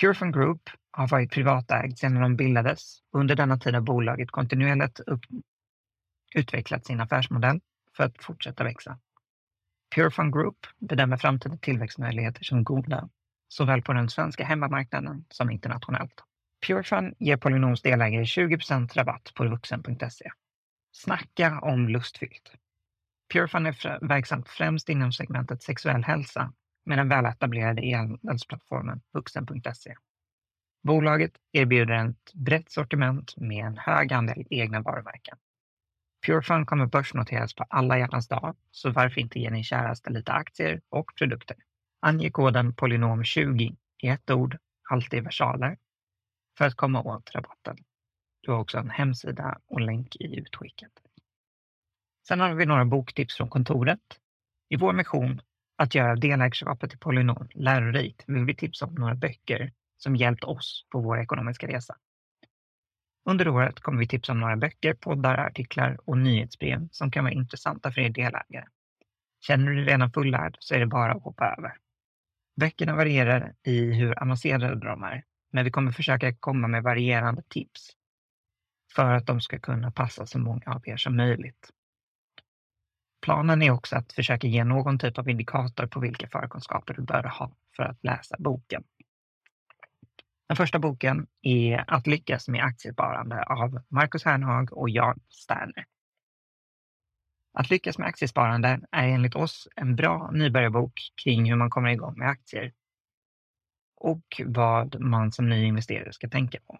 Purefund 0.00 0.34
Group 0.34 0.70
har 0.90 1.08
varit 1.08 1.30
privatägd 1.30 1.98
sedan 1.98 2.14
de 2.14 2.36
bildades. 2.36 2.98
Under 3.12 3.36
denna 3.36 3.58
tid 3.58 3.74
har 3.74 3.80
bolaget 3.80 4.30
kontinuerligt 4.30 5.00
upp, 5.00 5.20
utvecklat 6.34 6.86
sin 6.86 7.00
affärsmodell 7.00 7.60
för 7.96 8.04
att 8.04 8.22
fortsätta 8.24 8.64
växa. 8.64 8.98
Purefund 9.94 10.32
Group 10.32 10.66
bedömer 10.78 11.16
framtida 11.16 11.56
tillväxtmöjligheter 11.56 12.44
som 12.44 12.64
goda, 12.64 13.08
såväl 13.48 13.82
på 13.82 13.92
den 13.92 14.08
svenska 14.08 14.44
hemmamarknaden 14.44 15.24
som 15.30 15.50
internationellt. 15.50 16.22
Purefund 16.66 17.14
ger 17.18 17.36
Polynoms 17.36 17.82
delägare 17.82 18.24
20% 18.24 18.94
rabatt 18.94 19.32
på 19.34 19.48
vuxen.se. 19.48 20.30
Snacka 20.92 21.60
om 21.60 21.88
lustfyllt! 21.88 22.54
Purefund 23.32 23.66
är 23.66 24.06
verksamt 24.08 24.48
främst 24.48 24.88
inom 24.88 25.12
segmentet 25.12 25.62
sexuell 25.62 26.04
hälsa 26.04 26.52
med 26.84 26.98
den 26.98 27.08
väletablerade 27.08 27.86
e-handelsplattformen 27.86 29.00
vuxen.se. 29.12 29.94
Bolaget 30.82 31.32
erbjuder 31.52 32.08
ett 32.08 32.32
brett 32.34 32.70
sortiment 32.70 33.36
med 33.36 33.66
en 33.66 33.78
hög 33.78 34.12
andel 34.12 34.46
egna 34.50 34.80
varumärken. 34.80 35.38
PureFund 36.26 36.66
kommer 36.66 36.86
börsnoteras 36.86 37.54
på 37.54 37.64
alla 37.70 37.98
hjärtans 37.98 38.28
dag, 38.28 38.56
så 38.70 38.90
varför 38.90 39.20
inte 39.20 39.38
ge 39.38 39.50
din 39.50 39.64
käraste 39.64 40.10
lite 40.10 40.32
aktier 40.32 40.80
och 40.88 41.10
produkter? 41.18 41.56
Ange 42.00 42.30
koden 42.30 42.74
polynom20 42.74 43.76
i 44.02 44.08
ett 44.08 44.30
ord, 44.30 44.58
alltid 44.90 45.24
versaler, 45.24 45.76
för 46.58 46.64
att 46.64 46.74
komma 46.74 47.02
åt 47.02 47.34
rabatten. 47.34 47.76
Du 48.40 48.52
har 48.52 48.58
också 48.58 48.78
en 48.78 48.90
hemsida 48.90 49.58
och 49.66 49.80
länk 49.80 50.16
i 50.16 50.38
utskicket. 50.38 50.92
Sen 52.28 52.40
har 52.40 52.54
vi 52.54 52.66
några 52.66 52.84
boktips 52.84 53.36
från 53.36 53.48
kontoret. 53.48 54.20
I 54.68 54.76
vår 54.76 54.92
mission 54.92 55.40
att 55.76 55.94
göra 55.94 56.16
delägarskapet 56.16 56.94
i 56.94 56.98
Polynom 56.98 57.48
lärorikt 57.54 58.24
vill 58.26 58.44
vi 58.44 58.54
tipsa 58.54 58.86
om 58.86 58.94
några 58.94 59.14
böcker 59.14 59.72
som 59.96 60.16
hjälpt 60.16 60.44
oss 60.44 60.86
på 60.90 61.00
vår 61.00 61.20
ekonomiska 61.20 61.66
resa. 61.66 61.96
Under 63.28 63.48
året 63.48 63.80
kommer 63.80 63.98
vi 63.98 64.08
tipsa 64.08 64.32
om 64.32 64.40
några 64.40 64.56
böcker, 64.56 64.94
poddar, 64.94 65.38
artiklar 65.38 65.98
och 66.04 66.18
nyhetsbrev 66.18 66.88
som 66.92 67.10
kan 67.10 67.24
vara 67.24 67.34
intressanta 67.34 67.92
för 67.92 68.00
er 68.00 68.08
delägare. 68.08 68.66
Känner 69.46 69.70
du 69.70 69.74
dig 69.74 69.84
redan 69.84 70.12
fullärd 70.12 70.56
så 70.60 70.74
är 70.74 70.78
det 70.78 70.86
bara 70.86 71.12
att 71.12 71.22
hoppa 71.22 71.54
över. 71.58 71.76
Böckerna 72.60 72.94
varierar 72.94 73.54
i 73.62 73.92
hur 73.92 74.22
avancerade 74.22 74.80
de 74.88 75.02
är, 75.02 75.24
men 75.52 75.64
vi 75.64 75.70
kommer 75.70 75.92
försöka 75.92 76.34
komma 76.34 76.68
med 76.68 76.82
varierande 76.82 77.42
tips 77.48 77.90
för 78.94 79.12
att 79.12 79.26
de 79.26 79.40
ska 79.40 79.58
kunna 79.58 79.90
passa 79.90 80.26
så 80.26 80.38
många 80.38 80.62
av 80.66 80.88
er 80.88 80.96
som 80.96 81.16
möjligt. 81.16 81.70
Planen 83.22 83.62
är 83.62 83.70
också 83.70 83.96
att 83.96 84.12
försöka 84.12 84.46
ge 84.46 84.64
någon 84.64 84.98
typ 84.98 85.18
av 85.18 85.28
indikator 85.28 85.86
på 85.86 86.00
vilka 86.00 86.28
förkunskaper 86.28 86.94
du 86.94 87.02
bör 87.02 87.22
ha 87.22 87.52
för 87.76 87.82
att 87.82 88.04
läsa 88.04 88.36
boken. 88.38 88.84
Den 90.48 90.56
första 90.56 90.78
boken 90.78 91.26
är 91.42 91.84
Att 91.86 92.06
lyckas 92.06 92.48
med 92.48 92.64
aktiesparande 92.64 93.42
av 93.42 93.82
Marcus 93.88 94.24
Hernhag 94.24 94.72
och 94.72 94.90
Jan 94.90 95.20
Sterner. 95.28 95.86
Att 97.52 97.70
lyckas 97.70 97.98
med 97.98 98.08
aktiesparande 98.08 98.80
är 98.90 99.08
enligt 99.08 99.34
oss 99.34 99.68
en 99.76 99.96
bra 99.96 100.30
nybörjarbok 100.32 101.00
kring 101.24 101.50
hur 101.50 101.56
man 101.56 101.70
kommer 101.70 101.88
igång 101.88 102.18
med 102.18 102.28
aktier 102.28 102.72
och 103.96 104.40
vad 104.46 105.00
man 105.00 105.32
som 105.32 105.48
ny 105.48 105.64
investerare 105.64 106.12
ska 106.12 106.28
tänka 106.28 106.58
på. 106.66 106.78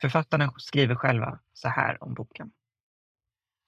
Författarna 0.00 0.52
skriver 0.56 0.94
själva 0.94 1.40
så 1.52 1.68
här 1.68 2.02
om 2.02 2.14
boken. 2.14 2.52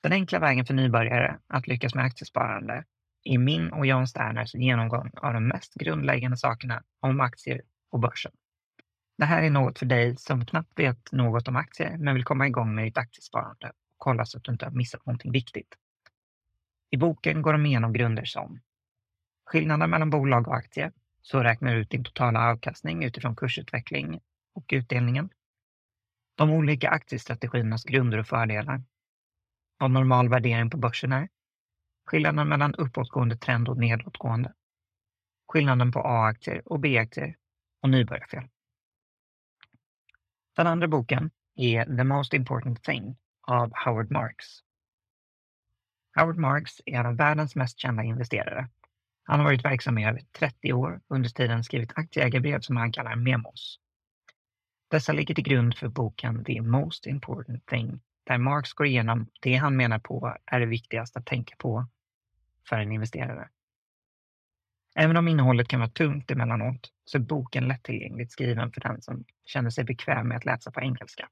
Den 0.03 0.13
enkla 0.13 0.39
vägen 0.39 0.67
för 0.67 0.75
nybörjare 0.75 1.39
att 1.47 1.67
lyckas 1.67 1.95
med 1.95 2.05
aktiesparande 2.05 2.85
är 3.25 3.39
min 3.39 3.73
och 3.73 3.87
Jan 3.87 4.07
Sterners 4.07 4.55
genomgång 4.55 5.11
av 5.17 5.33
de 5.33 5.49
mest 5.49 5.75
grundläggande 5.75 6.37
sakerna 6.37 6.83
om 7.01 7.21
aktier 7.21 7.63
och 7.91 8.01
börsen. 8.01 8.33
Det 9.19 9.25
här 9.25 9.43
är 9.43 9.51
något 9.51 9.79
för 9.79 9.87
dig 9.87 10.17
som 10.17 10.47
knappt 10.47 10.79
vet 10.79 11.13
något 11.13 11.49
om 11.49 11.57
aktier 11.57 11.99
men 11.99 12.15
vill 12.15 12.25
komma 12.25 12.47
igång 12.47 12.75
med 12.75 12.85
ditt 12.85 12.99
aktiesparande 12.99 13.69
och 13.69 13.99
kolla 13.99 14.25
så 14.25 14.39
att 14.39 14.45
du 14.45 14.53
inte 14.53 14.65
har 14.65 14.73
missat 14.73 15.07
någonting 15.07 15.33
viktigt. 15.33 15.75
I 16.91 16.97
boken 16.97 17.43
går 17.43 17.53
de 17.53 17.67
igenom 17.67 17.93
grunder 17.93 18.25
som 18.25 18.61
skillnaden 19.45 19.91
mellan 19.91 20.11
bolag 20.11 20.49
och 20.49 20.57
aktier, 20.57 20.93
så 21.23 21.43
räknar 21.43 21.75
du 21.75 21.81
ut 21.81 21.91
din 21.91 22.05
totala 22.05 22.51
avkastning 22.51 23.05
utifrån 23.05 23.37
kursutveckling 23.37 24.21
och 24.55 24.65
utdelningen. 24.73 25.31
De 26.35 26.51
olika 26.51 26.91
aktiestrategiernas 26.91 27.85
grunder 27.85 28.19
och 28.19 28.27
fördelar. 28.27 28.83
Vad 29.79 29.91
normal 29.91 30.29
värdering 30.29 30.71
på 30.71 30.77
börsen 30.77 31.13
är. 31.13 31.29
Skillnaden 32.07 32.49
mellan 32.49 32.75
uppåtgående 32.75 33.37
trend 33.37 33.69
och 33.69 33.79
nedåtgående. 33.79 34.53
Skillnaden 35.53 35.93
på 35.93 36.01
A-aktier 36.01 36.69
och 36.69 36.81
B-aktier 36.81 37.37
och 37.83 37.91
nybörjarfel. 37.91 38.49
Den 40.57 40.67
andra 40.67 40.89
boken 40.89 41.31
är 41.57 41.97
The 41.97 42.05
Most 42.05 42.35
Important 42.35 42.83
Thing 42.83 43.17
av 43.43 43.73
Howard 43.85 44.11
Marks. 44.11 44.47
Howard 46.17 46.37
Marks 46.37 46.81
är 46.87 47.01
en 47.01 47.07
av 47.07 47.17
världens 47.17 47.57
mest 47.57 47.79
kända 47.79 48.03
investerare. 48.03 48.69
Han 49.25 49.41
har 49.41 49.45
varit 49.45 49.65
verksam 49.65 49.99
i 49.99 50.07
över 50.07 50.21
30 50.39 50.73
år 50.73 51.01
och 51.09 51.17
under 51.17 51.29
tiden 51.29 51.65
skrivit 51.65 51.93
aktieägarbrev 51.95 52.61
som 52.61 52.77
han 52.77 52.93
kallar 52.93 53.17
memos. 53.17 53.79
Dessa 54.91 55.13
ligger 55.13 55.35
till 55.35 55.45
grund 55.45 55.77
för 55.77 55.89
boken 55.89 56.45
The 56.45 56.61
Most 56.61 57.07
Important 57.07 57.67
Thing, 57.67 58.01
där 58.25 58.39
Marx 58.39 58.73
går 58.73 58.87
igenom 58.87 59.27
det 59.43 59.55
han 59.55 59.77
menar 59.77 59.99
på 59.99 60.37
är 60.47 60.61
det 60.61 60.67
viktigaste 60.67 61.19
att 61.19 61.27
tänka 61.27 61.57
på 61.59 61.87
för 62.69 62.77
en 62.77 62.93
investerare. 62.93 63.49
Även 64.95 65.17
om 65.17 65.29
innehållet 65.29 65.69
kan 65.69 65.81
vara 65.81 65.91
tungt 65.91 66.31
emellanåt 66.31 66.93
så 67.05 67.19
är 67.19 67.23
boken 67.23 67.69
lättillgängligt 67.69 68.33
skriven 68.33 68.73
för 68.73 68.81
den 68.81 69.03
som 69.03 69.25
känner 69.45 69.71
sig 69.71 69.85
bekväm 69.85 70.29
med 70.29 70.37
att 70.37 70.45
läsa 70.45 70.71
på 70.71 70.81
engelska. 70.81 71.29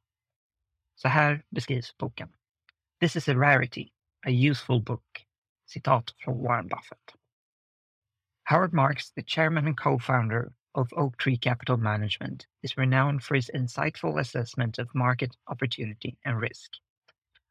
Så 0.94 1.08
här 1.08 1.42
beskrivs 1.50 1.96
boken. 1.96 2.28
This 3.00 3.16
is 3.16 3.28
a 3.28 3.34
rarity, 3.34 3.88
a 4.26 4.30
useful 4.30 4.82
book. 4.82 5.26
Citat 5.66 6.14
från 6.18 6.42
Warren 6.42 6.68
Buffett. 6.68 7.14
Howard 8.44 8.72
Marks, 8.72 9.12
the 9.12 9.22
chairman 9.22 9.66
and 9.66 9.76
co-founder 9.76 10.52
of 10.74 10.92
Oak 10.92 11.16
Tree 11.16 11.38
Capital 11.38 11.76
Management, 11.76 12.46
is 12.62 12.76
renowned 12.76 13.22
for 13.22 13.34
his 13.34 13.50
insightful 13.54 14.18
assessment 14.18 14.78
of 14.78 14.94
market 14.94 15.36
opportunity 15.46 16.18
and 16.24 16.40
risk. 16.40 16.70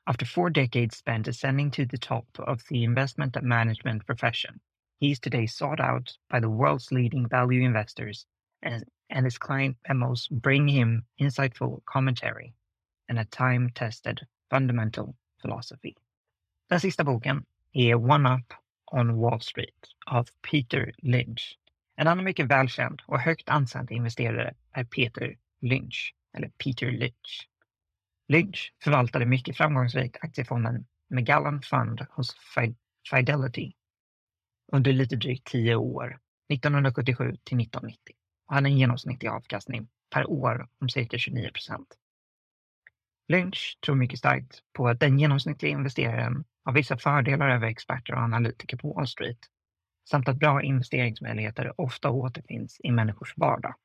After 0.06 0.26
four 0.26 0.50
decades 0.50 0.98
spent 0.98 1.28
ascending 1.28 1.72
to 1.72 1.86
the 1.86 1.98
top 1.98 2.28
of 2.40 2.64
the 2.70 2.84
investment 2.84 3.42
management 3.42 4.06
profession, 4.06 4.60
He's 5.02 5.20
today 5.20 5.48
sought 5.48 5.80
out 5.80 6.16
by 6.30 6.40
the 6.40 6.50
world's 6.50 6.92
leading 6.92 7.28
value 7.28 7.64
investors, 7.64 8.28
and, 8.62 8.86
and 9.10 9.26
his 9.26 9.40
client 9.40 9.78
memos 9.90 10.28
bring 10.28 10.68
him 10.68 11.06
insightful 11.20 11.84
commentary 11.86 12.54
and 13.10 13.18
a 13.18 13.26
time-tested 13.26 14.20
fundamental 14.52 15.16
philosophy. 15.42 15.96
Den 16.70 16.80
sista 16.80 17.04
boken 17.04 17.46
är 17.74 17.96
One 17.96 18.28
Up 18.28 18.54
on 18.92 19.18
Wall 19.18 19.40
Street 19.40 19.88
av 20.06 20.28
Peter 20.44 20.94
Lynch. 21.02 21.58
En 21.98 22.08
annan 22.08 22.24
mycket 22.24 22.48
välkänd 22.48 23.02
och 23.08 23.20
högt 23.20 23.50
ansedd 23.50 23.92
investerare 23.92 24.54
är 24.72 24.84
Peter 24.84 25.38
Lynch, 25.62 26.14
eller 26.34 26.52
Peter 26.58 26.92
Lynch. 26.92 27.50
Lynch 28.28 28.74
förvaltade 28.84 29.26
mycket 29.26 29.58
framgångsrikt 29.58 30.18
aktiefonden 30.22 30.86
Magellan 31.10 31.62
Fund 31.62 32.06
hos 32.10 32.36
Fidelity 33.10 33.74
under 34.72 34.94
lite 34.94 35.16
drygt 35.16 35.48
tio 35.48 35.76
år, 35.76 36.20
1977 36.54 37.24
till 37.26 37.62
1990 37.62 38.16
och 38.48 38.56
hade 38.56 38.70
en 38.70 38.78
genomsnittlig 38.78 39.30
avkastning 39.30 39.88
per 40.14 40.30
år 40.30 40.68
om 40.82 40.90
cirka 40.90 41.18
29 41.18 41.50
procent. 41.52 41.98
Lynch 43.28 43.78
tror 43.86 43.96
mycket 43.96 44.20
starkt 44.20 44.60
på 44.74 44.88
att 44.88 45.00
den 45.00 45.20
genomsnittliga 45.20 45.72
investeraren 45.72 46.44
har 46.64 46.74
vissa 46.74 46.98
fördelar 46.98 47.50
över 47.50 47.68
experter 47.68 48.14
och 48.14 48.20
analytiker 48.20 48.78
på 48.78 48.94
Wall 48.94 49.08
Street 49.08 49.40
samt 50.10 50.28
att 50.28 50.40
bra 50.40 50.64
investeringsmöjligheter 50.64 51.82
ofta 51.82 52.10
återfinns 52.10 52.78
i 52.84 52.92
människors 52.92 53.34
vardag. 53.38 53.76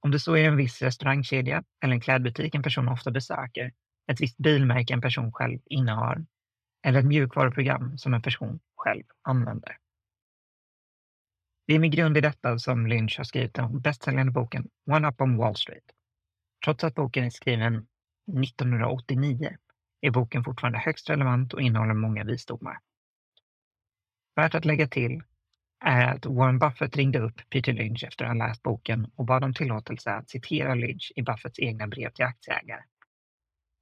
Om 0.00 0.10
det 0.10 0.20
så 0.20 0.36
är 0.36 0.44
en 0.44 0.56
viss 0.56 0.82
restaurangkedja 0.82 1.64
eller 1.82 1.94
en 1.94 2.00
klädbutik 2.00 2.54
en 2.54 2.62
person 2.62 2.88
ofta 2.88 3.10
besöker, 3.10 3.72
ett 4.12 4.20
visst 4.20 4.38
bilmärke 4.38 4.94
en 4.94 5.00
person 5.00 5.32
själv 5.32 5.58
innehar 5.64 6.26
eller 6.86 6.98
ett 6.98 7.06
mjukvaruprogram 7.06 7.98
som 7.98 8.14
en 8.14 8.22
person 8.22 8.60
själv 8.76 9.04
använder. 9.22 9.76
Det 11.66 11.74
är 11.74 11.78
med 11.78 11.92
grund 11.92 12.16
i 12.16 12.20
detta 12.20 12.58
som 12.58 12.86
Lynch 12.86 13.18
har 13.18 13.24
skrivit 13.24 13.54
den 13.54 13.80
bästsäljande 13.80 14.32
boken 14.32 14.68
One 14.90 15.08
Up 15.08 15.20
on 15.20 15.36
Wall 15.36 15.56
Street. 15.56 15.84
Trots 16.64 16.84
att 16.84 16.94
boken 16.94 17.24
är 17.24 17.30
skriven 17.30 17.86
1989 18.42 19.56
är 20.00 20.10
boken 20.10 20.44
fortfarande 20.44 20.78
högst 20.78 21.10
relevant 21.10 21.54
och 21.54 21.62
innehåller 21.62 21.94
många 21.94 22.24
visdomar. 22.24 22.78
Värt 24.36 24.54
att 24.54 24.64
lägga 24.64 24.88
till 24.88 25.22
är 25.84 26.06
att 26.06 26.26
Warren 26.26 26.58
Buffett 26.58 26.96
ringde 26.96 27.18
upp 27.18 27.40
Peter 27.50 27.72
Lynch 27.72 28.04
efter 28.04 28.24
att 28.24 28.30
ha 28.30 28.46
läst 28.46 28.62
boken 28.62 29.10
och 29.14 29.24
bad 29.24 29.44
om 29.44 29.54
tillåtelse 29.54 30.10
att 30.10 30.30
citera 30.30 30.74
Lynch 30.74 31.12
i 31.16 31.22
Buffetts 31.22 31.58
egna 31.58 31.86
brev 31.86 32.10
till 32.10 32.24
aktieägare. 32.24 32.82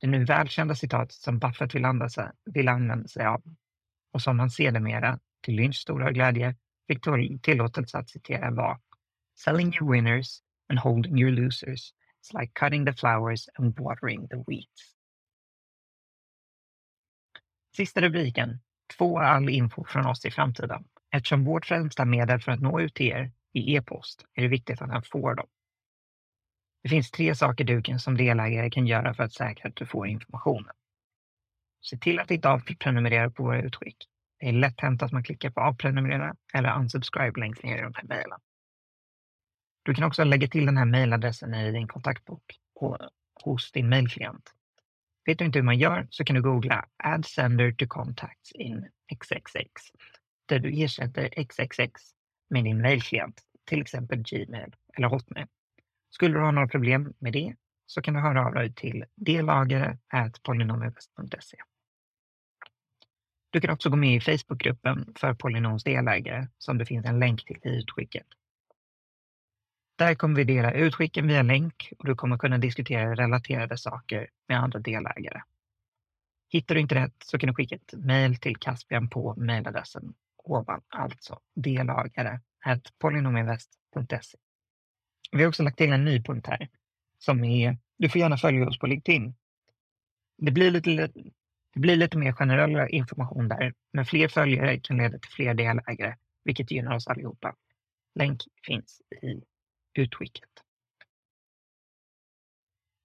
Det 0.04 0.08
nu 0.10 0.24
välkända 0.24 0.74
citatet 0.74 1.12
som 1.12 1.38
Buffett 1.38 1.74
vill, 1.74 2.10
sig, 2.10 2.30
vill 2.44 2.68
använda 2.68 3.08
sig 3.08 3.26
av 3.26 3.42
och 4.12 4.22
som 4.22 4.38
han 4.38 4.50
sedermera, 4.50 5.18
till 5.42 5.54
Lynchs 5.54 5.78
stora 5.78 6.12
glädje, 6.12 6.56
fick 6.88 7.02
tillåtelse 7.42 7.98
att 7.98 8.10
citera 8.10 8.50
var 8.50 8.80
Selling 9.38 9.74
your 9.74 9.92
winners 9.92 10.38
and 10.68 10.78
holding 10.78 11.18
your 11.18 11.30
losers 11.30 11.92
is 12.22 12.32
like 12.40 12.52
cutting 12.54 12.86
the 12.86 12.92
flowers 12.92 13.48
and 13.54 13.78
watering 13.78 14.28
the 14.28 14.36
weeds. 14.46 14.94
Sista 17.76 18.00
rubriken. 18.00 18.60
Två 18.98 19.18
all 19.18 19.48
info 19.48 19.84
från 19.84 20.06
oss 20.06 20.24
i 20.24 20.30
framtiden. 20.30 20.84
Eftersom 21.10 21.44
vårt 21.44 21.66
främsta 21.66 22.04
medel 22.04 22.40
för 22.40 22.52
att 22.52 22.60
nå 22.60 22.80
ut 22.80 22.94
till 22.94 23.06
er 23.06 23.32
är 23.52 23.76
e-post 23.76 24.24
är 24.34 24.42
det 24.42 24.48
viktigt 24.48 24.82
att 24.82 24.90
han 24.90 25.02
får 25.02 25.34
dem. 25.34 25.46
Det 26.84 26.88
finns 26.88 27.10
tre 27.10 27.34
saker 27.34 27.64
du 27.64 27.98
som 27.98 28.16
delägare 28.16 28.70
kan 28.70 28.86
göra 28.86 29.14
för 29.14 29.22
att 29.22 29.32
säkra 29.32 29.68
att 29.68 29.76
du 29.76 29.86
får 29.86 30.06
informationen. 30.06 30.72
Se 31.82 31.96
till 31.96 32.18
att 32.18 32.30
inte 32.30 32.48
avprenumerera 32.48 33.30
på 33.30 33.42
våra 33.42 33.62
utskick. 33.62 33.96
Det 34.38 34.48
är 34.48 34.52
lätt 34.52 34.80
hänt 34.80 35.02
att 35.02 35.12
man 35.12 35.24
klickar 35.24 35.50
på 35.50 35.60
avprenumerera 35.60 36.34
eller 36.54 36.78
unsubscribe 36.78 37.40
längst 37.40 37.62
ner 37.62 37.78
i 37.78 37.80
de 37.80 37.92
här 37.94 38.04
mejlen. 38.04 38.40
Du 39.82 39.94
kan 39.94 40.04
också 40.04 40.24
lägga 40.24 40.48
till 40.48 40.66
den 40.66 40.76
här 40.76 40.84
mejladressen 40.84 41.54
i 41.54 41.72
din 41.72 41.88
kontaktbok 41.88 42.42
på, 42.80 43.10
hos 43.44 43.72
din 43.72 43.88
mejlklient. 43.88 44.52
Vet 45.26 45.38
du 45.38 45.44
inte 45.44 45.58
hur 45.58 45.64
man 45.64 45.78
gör 45.78 46.06
så 46.10 46.24
kan 46.24 46.36
du 46.36 46.42
googla 46.42 46.88
Add 46.96 47.26
sender 47.26 47.72
to 47.72 47.86
contacts 47.88 48.52
in 48.52 48.88
XXX 49.14 49.82
där 50.46 50.58
du 50.58 50.82
ersätter 50.84 51.44
XXX 51.44 52.00
med 52.50 52.64
din 52.64 52.82
mailklient, 52.82 53.42
till 53.64 53.80
exempel 53.80 54.18
Gmail 54.18 54.74
eller 54.96 55.08
Hotmail. 55.08 55.46
Skulle 56.14 56.34
du 56.34 56.40
ha 56.40 56.50
några 56.50 56.68
problem 56.68 57.14
med 57.18 57.32
det 57.32 57.54
så 57.86 58.02
kan 58.02 58.14
du 58.14 58.20
höra 58.20 58.46
av 58.46 58.54
dig 58.54 58.74
till 58.74 59.04
delagare.polynominvest.se. 59.14 61.56
Du 63.50 63.60
kan 63.60 63.70
också 63.70 63.90
gå 63.90 63.96
med 63.96 64.16
i 64.16 64.20
Facebookgruppen 64.20 65.12
för 65.16 65.34
Polynons 65.34 65.84
delägare 65.84 66.48
som 66.58 66.78
det 66.78 66.86
finns 66.86 67.06
en 67.06 67.18
länk 67.18 67.44
till 67.44 67.58
i 67.62 67.68
utskicket. 67.68 68.26
Där 69.98 70.14
kommer 70.14 70.36
vi 70.36 70.44
dela 70.44 70.72
utskicken 70.72 71.26
via 71.26 71.42
länk 71.42 71.92
och 71.98 72.06
du 72.06 72.14
kommer 72.14 72.38
kunna 72.38 72.58
diskutera 72.58 73.14
relaterade 73.14 73.78
saker 73.78 74.28
med 74.48 74.58
andra 74.58 74.78
delägare. 74.78 75.40
Hittar 76.48 76.74
du 76.74 76.80
inte 76.80 76.94
rätt 76.94 77.16
så 77.24 77.38
kan 77.38 77.46
du 77.46 77.54
skicka 77.54 77.74
ett 77.74 77.92
mejl 77.92 78.36
till 78.36 78.56
Caspian 78.56 79.08
på 79.08 79.34
mejladressen 79.36 80.14
ovan, 80.36 80.82
alltså 80.88 81.40
delagare 81.54 82.40
polynominvest.se. 82.98 84.38
Vi 85.32 85.42
har 85.42 85.48
också 85.48 85.62
lagt 85.62 85.78
till 85.78 85.92
en 85.92 86.04
ny 86.04 86.22
punkt 86.22 86.46
här 86.46 86.68
som 87.18 87.44
är, 87.44 87.78
du 87.96 88.08
får 88.08 88.20
gärna 88.20 88.36
följa 88.36 88.68
oss 88.68 88.78
på 88.78 88.86
LinkedIn. 88.86 89.34
Det 90.38 90.50
blir 90.50 90.70
lite, 90.70 90.90
det 91.74 91.80
blir 91.80 91.96
lite 91.96 92.18
mer 92.18 92.32
generell 92.32 92.88
information 92.90 93.48
där, 93.48 93.74
men 93.92 94.06
fler 94.06 94.28
följare 94.28 94.80
kan 94.80 94.96
leda 94.96 95.18
till 95.18 95.30
fler 95.30 95.54
delägare, 95.54 96.16
vilket 96.44 96.70
gynnar 96.70 96.94
oss 96.94 97.06
allihopa. 97.06 97.54
Länk 98.14 98.40
finns 98.66 99.00
i 99.22 99.42
utskicket. 99.94 100.48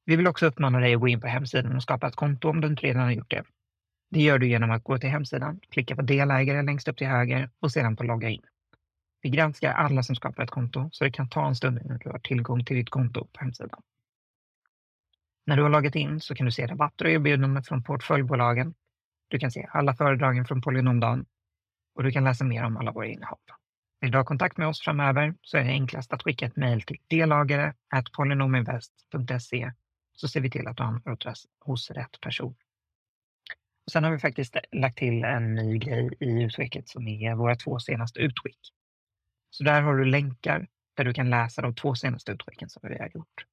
Vi 0.05 0.15
vill 0.15 0.27
också 0.27 0.45
uppmana 0.45 0.79
dig 0.79 0.93
att 0.93 1.01
gå 1.01 1.07
in 1.07 1.21
på 1.21 1.27
hemsidan 1.27 1.75
och 1.75 1.83
skapa 1.83 2.07
ett 2.07 2.15
konto 2.15 2.49
om 2.49 2.61
du 2.61 2.67
inte 2.67 2.81
redan 2.81 3.03
har 3.03 3.11
gjort 3.11 3.31
det. 3.31 3.43
Det 4.09 4.21
gör 4.21 4.39
du 4.39 4.47
genom 4.47 4.71
att 4.71 4.83
gå 4.83 4.97
till 4.97 5.09
hemsidan, 5.09 5.59
klicka 5.69 5.95
på 5.95 6.01
delägare 6.01 6.61
längst 6.61 6.87
upp 6.87 6.97
till 6.97 7.07
höger 7.07 7.49
och 7.59 7.71
sedan 7.71 7.95
på 7.95 8.03
logga 8.03 8.29
in. 8.29 8.41
Vi 9.21 9.29
granskar 9.29 9.73
alla 9.73 10.03
som 10.03 10.15
skapar 10.15 10.43
ett 10.43 10.49
konto, 10.49 10.89
så 10.91 11.03
det 11.03 11.11
kan 11.11 11.29
ta 11.29 11.47
en 11.47 11.55
stund 11.55 11.79
innan 11.85 11.97
du 11.97 12.09
har 12.09 12.19
tillgång 12.19 12.65
till 12.65 12.75
ditt 12.75 12.89
konto 12.89 13.27
på 13.33 13.39
hemsidan. 13.39 13.81
När 15.45 15.57
du 15.57 15.63
har 15.63 15.69
loggat 15.69 15.95
in 15.95 16.21
så 16.21 16.35
kan 16.35 16.45
du 16.45 16.51
se 16.51 16.67
rabatter 16.67 17.05
och 17.05 17.11
erbjudanden 17.11 17.63
från 17.63 17.83
portföljbolagen. 17.83 18.73
Du 19.27 19.39
kan 19.39 19.51
se 19.51 19.67
alla 19.71 19.95
föredragen 19.95 20.45
från 20.45 20.61
Polynomdagen 20.61 21.25
och 21.95 22.03
du 22.03 22.11
kan 22.11 22.23
läsa 22.23 22.43
mer 22.43 22.63
om 22.63 22.77
alla 22.77 22.91
våra 22.91 23.07
innehav. 23.07 23.39
Vill 24.01 24.11
du 24.11 24.17
ha 24.17 24.25
kontakt 24.25 24.57
med 24.57 24.67
oss 24.67 24.81
framöver 24.81 25.35
så 25.41 25.57
är 25.57 25.63
det 25.63 25.69
enklast 25.69 26.13
att 26.13 26.23
skicka 26.23 26.45
ett 26.45 26.55
mejl 26.55 26.81
till 26.81 26.97
delagare.polynominvest.se 27.07 29.71
så 30.13 30.27
ser 30.27 30.41
vi 30.41 30.49
till 30.49 30.67
att 30.67 30.77
du 30.77 30.83
hamnar 30.83 31.33
hos 31.59 31.91
rätt 31.91 32.21
person. 32.21 32.55
Och 33.85 33.91
sen 33.91 34.03
har 34.03 34.11
vi 34.11 34.19
faktiskt 34.19 34.55
lagt 34.71 34.97
till 34.97 35.23
en 35.23 35.55
ny 35.55 35.77
grej 35.77 36.09
i 36.19 36.43
utskicket 36.43 36.89
som 36.89 37.07
är 37.07 37.35
våra 37.35 37.55
två 37.55 37.79
senaste 37.79 38.19
utskick. 38.19 38.59
Så 39.49 39.63
där 39.63 39.81
har 39.81 39.95
du 39.95 40.05
länkar 40.05 40.67
där 40.93 41.03
du 41.03 41.13
kan 41.13 41.29
läsa 41.29 41.61
de 41.61 41.75
två 41.75 41.95
senaste 41.95 42.31
utskicken 42.31 42.69
som 42.69 42.81
vi 42.89 42.97
har 42.97 43.11
gjort. 43.13 43.45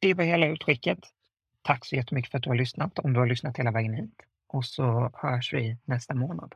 Det 0.00 0.14
var 0.14 0.24
hela 0.24 0.46
utskicket. 0.46 0.98
Tack 1.62 1.84
så 1.84 1.96
jättemycket 1.96 2.30
för 2.30 2.38
att 2.38 2.44
du 2.44 2.50
har 2.50 2.56
lyssnat, 2.56 2.98
om 2.98 3.12
du 3.12 3.20
har 3.20 3.26
lyssnat 3.26 3.58
hela 3.58 3.70
vägen 3.70 3.94
hit. 3.94 4.20
Och 4.48 4.64
så 4.64 5.10
hörs 5.14 5.52
vi 5.52 5.78
nästa 5.84 6.14
månad. 6.14 6.54